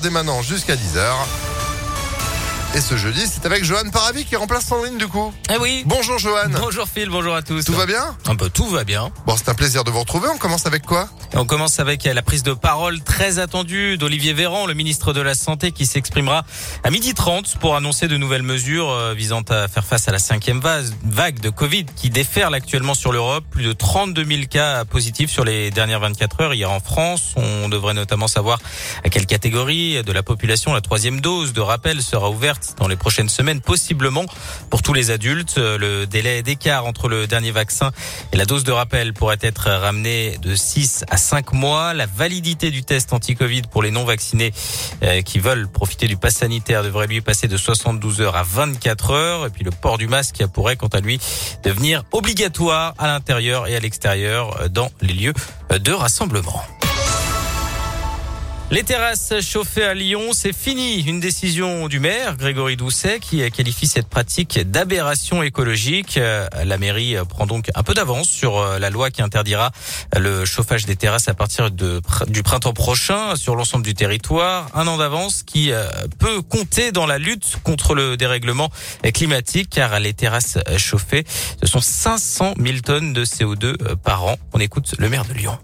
[0.00, 1.55] dès maintenant jusqu'à 10h.
[2.76, 5.32] Et ce jeudi, c'est avec Johan Paravi qui remplace Sandrine du coup.
[5.50, 5.82] Eh oui.
[5.86, 6.50] Bonjour Johan.
[6.60, 7.64] Bonjour Phil, bonjour à tous.
[7.64, 8.14] Tout va bien?
[8.26, 9.10] Un peu tout va bien.
[9.24, 10.28] Bon, c'est un plaisir de vous retrouver.
[10.28, 11.08] On commence avec quoi?
[11.32, 15.34] On commence avec la prise de parole très attendue d'Olivier Véran, le ministre de la
[15.34, 16.44] Santé, qui s'exprimera
[16.84, 20.18] à midi 30 pour annoncer de nouvelles mesures euh, visant à faire face à la
[20.18, 20.60] cinquième
[21.02, 23.44] vague de Covid qui déferle actuellement sur l'Europe.
[23.50, 27.32] Plus de 32 000 cas positifs sur les dernières 24 heures hier en France.
[27.36, 28.58] On devrait notamment savoir
[29.02, 32.96] à quelle catégorie de la population la troisième dose de rappel sera ouverte dans les
[32.96, 34.24] prochaines semaines, possiblement
[34.70, 35.58] pour tous les adultes.
[35.58, 37.90] Euh, Le délai d'écart entre le dernier vaccin
[38.32, 41.94] et la dose de rappel pourrait être ramené de 6 à 5 mois.
[41.94, 44.52] La validité du test anti-Covid pour les non-vaccinés
[45.02, 49.10] euh, qui veulent profiter du pass sanitaire devrait lui passer de 72 heures à 24
[49.10, 49.46] heures.
[49.46, 51.20] Et puis le port du masque pourrait quant à lui
[51.62, 55.34] devenir obligatoire à l'intérieur et à l'extérieur euh, dans les lieux
[55.70, 56.62] de rassemblement.
[58.72, 61.00] Les terrasses chauffées à Lyon, c'est fini.
[61.02, 66.16] Une décision du maire, Grégory Doucet, qui qualifie cette pratique d'aberration écologique.
[66.16, 69.70] Euh, La mairie prend donc un peu d'avance sur euh, la loi qui interdira
[70.18, 74.68] le chauffage des terrasses à partir du printemps prochain sur l'ensemble du territoire.
[74.74, 75.86] Un an d'avance qui euh,
[76.18, 78.70] peut compter dans la lutte contre le dérèglement
[79.14, 81.24] climatique, car les terrasses chauffées,
[81.62, 84.36] ce sont 500 000 tonnes de CO2 euh, par an.
[84.52, 85.56] On écoute le maire de Lyon.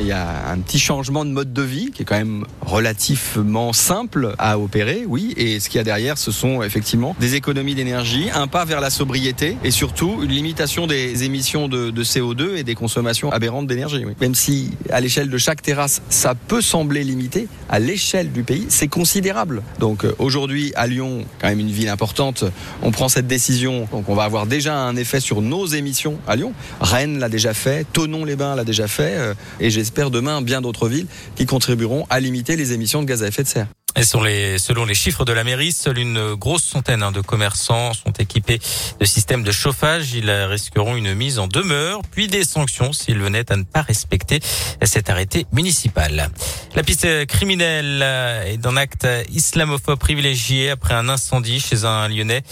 [0.00, 3.74] Il y a un petit changement de mode de vie qui est quand même relativement
[3.74, 5.34] simple à opérer, oui.
[5.36, 8.80] Et ce qu'il y a derrière, ce sont effectivement des économies d'énergie, un pas vers
[8.80, 13.66] la sobriété et surtout une limitation des émissions de, de CO2 et des consommations aberrantes
[13.66, 14.04] d'énergie.
[14.20, 18.66] Même si à l'échelle de chaque terrasse, ça peut sembler limité, à l'échelle du pays,
[18.70, 19.62] c'est considérable.
[19.78, 22.44] Donc euh, aujourd'hui, à Lyon, quand même une ville importante,
[22.82, 23.86] on prend cette décision.
[23.92, 26.54] Donc on va avoir déjà un effet sur nos émissions à Lyon.
[26.80, 31.08] Rennes l'a déjà fait, Tonon-les-Bains l'a déjà fait, euh, et j'espère demain bien d'autres villes
[31.34, 33.66] qui contribueront à limiter les émissions de gaz à effet de serre.
[33.96, 37.20] Et sur les, selon les chiffres de la mairie, seule une grosse centaine hein, de
[37.20, 38.60] commerçants sont équipés
[38.98, 40.12] de systèmes de chauffage.
[40.12, 44.40] Ils risqueront une mise en demeure, puis des sanctions s'ils venaient à ne pas respecter
[44.82, 46.30] cet arrêté municipal.
[46.76, 48.02] La piste criminelle
[48.46, 52.42] est d'un acte islamophobe privilégié après un incendie chez un Lyonnais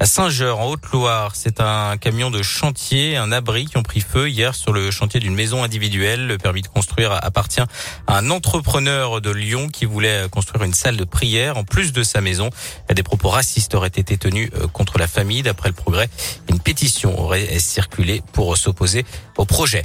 [0.00, 1.36] à Saint-Geur, en Haute-Loire.
[1.36, 5.20] C'est un camion de chantier, un abri qui ont pris feu hier sur le chantier
[5.20, 6.26] d'une maison individuelle.
[6.26, 7.60] Le permis de construire appartient
[8.06, 12.02] à un entrepreneur de Lyon qui voulait construire une salle de prière en plus de
[12.02, 12.50] sa maison.
[12.92, 15.42] Des propos racistes auraient été tenus euh, contre la famille.
[15.42, 16.08] D'après le progrès,
[16.48, 19.04] une pétition aurait circulé pour s'opposer
[19.36, 19.84] au projet.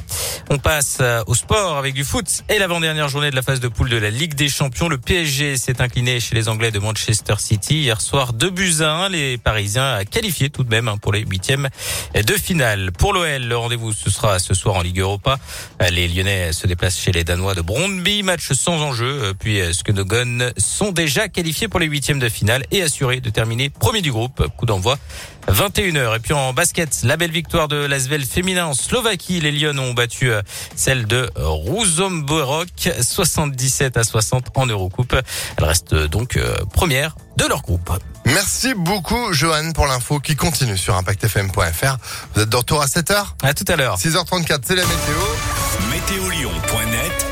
[0.49, 3.67] On passe euh, au sport avec du foot et l'avant-dernière journée de la phase de
[3.67, 4.89] poule de la Ligue des Champions.
[4.89, 8.91] Le PSG s'est incliné chez les Anglais de Manchester City hier soir 2 buts à
[9.05, 9.09] 1.
[9.09, 11.69] Les Parisiens a qualifié tout de même hein, pour les huitièmes
[12.15, 12.91] de finale.
[12.91, 15.37] Pour l'OL, le rendez-vous ce sera ce soir en Ligue Europa.
[15.91, 18.23] Les Lyonnais se déplacent chez les Danois de Brondby.
[18.23, 19.23] Match sans enjeu.
[19.23, 23.69] Euh, Puis Skedogon sont déjà qualifiés pour les huitièmes de finale et assurés de terminer
[23.69, 24.47] premier du groupe.
[24.57, 24.97] Coup d'envoi
[25.49, 26.15] 21h.
[26.15, 29.39] Et puis en basket, la belle victoire de l'Asvel féminin en Slovaquie.
[29.39, 30.41] Les Lyonnes ont battu euh,
[30.75, 35.15] celle de Ruzomborok 77 à 60 en Eurocoupe.
[35.57, 37.91] Elle reste euh, donc euh, première de leur groupe.
[38.25, 41.97] Merci beaucoup Johan pour l'info qui continue sur impactfm.fr.
[42.33, 43.97] Vous êtes de retour à 7h À tout à l'heure.
[43.97, 45.15] 6h34, c'est la météo.
[45.91, 47.25] Météolion.net